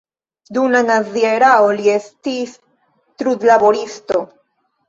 [0.55, 2.57] Dum la nazia erao li estis
[3.23, 4.27] trudlaboristo.